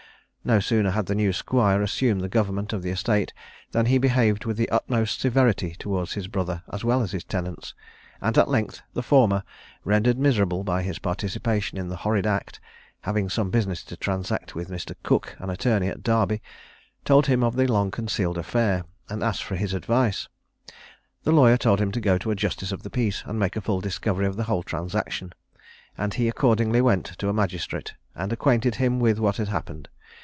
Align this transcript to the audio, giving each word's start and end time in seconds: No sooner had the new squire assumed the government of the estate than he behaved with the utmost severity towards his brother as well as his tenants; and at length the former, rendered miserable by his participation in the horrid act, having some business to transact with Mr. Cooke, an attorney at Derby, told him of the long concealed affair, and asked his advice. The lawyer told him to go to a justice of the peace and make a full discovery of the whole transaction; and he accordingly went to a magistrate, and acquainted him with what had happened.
No 0.43 0.59
sooner 0.59 0.89
had 0.89 1.05
the 1.05 1.13
new 1.13 1.33
squire 1.33 1.83
assumed 1.83 2.21
the 2.21 2.27
government 2.27 2.73
of 2.73 2.81
the 2.81 2.89
estate 2.89 3.31
than 3.73 3.85
he 3.85 3.99
behaved 3.99 4.43
with 4.43 4.57
the 4.57 4.71
utmost 4.71 5.19
severity 5.19 5.75
towards 5.77 6.13
his 6.13 6.27
brother 6.27 6.63
as 6.73 6.83
well 6.83 7.03
as 7.03 7.11
his 7.11 7.23
tenants; 7.23 7.75
and 8.21 8.35
at 8.39 8.49
length 8.49 8.81
the 8.95 9.03
former, 9.03 9.43
rendered 9.83 10.17
miserable 10.17 10.63
by 10.63 10.81
his 10.81 10.97
participation 10.97 11.77
in 11.77 11.89
the 11.89 11.97
horrid 11.97 12.25
act, 12.25 12.59
having 13.01 13.29
some 13.29 13.51
business 13.51 13.83
to 13.83 13.95
transact 13.95 14.55
with 14.55 14.67
Mr. 14.67 14.95
Cooke, 15.03 15.35
an 15.37 15.51
attorney 15.51 15.89
at 15.89 16.01
Derby, 16.01 16.41
told 17.05 17.27
him 17.27 17.43
of 17.43 17.55
the 17.55 17.67
long 17.67 17.91
concealed 17.91 18.39
affair, 18.39 18.83
and 19.09 19.21
asked 19.21 19.43
his 19.43 19.75
advice. 19.75 20.27
The 21.21 21.31
lawyer 21.31 21.55
told 21.55 21.79
him 21.79 21.91
to 21.91 22.01
go 22.01 22.17
to 22.17 22.31
a 22.31 22.35
justice 22.35 22.71
of 22.71 22.81
the 22.81 22.89
peace 22.89 23.21
and 23.27 23.37
make 23.37 23.55
a 23.55 23.61
full 23.61 23.79
discovery 23.79 24.25
of 24.25 24.37
the 24.37 24.45
whole 24.45 24.63
transaction; 24.63 25.33
and 25.95 26.15
he 26.15 26.27
accordingly 26.27 26.81
went 26.81 27.05
to 27.19 27.29
a 27.29 27.33
magistrate, 27.33 27.93
and 28.15 28.33
acquainted 28.33 28.75
him 28.75 28.99
with 28.99 29.19
what 29.19 29.37
had 29.37 29.49
happened. 29.49 29.87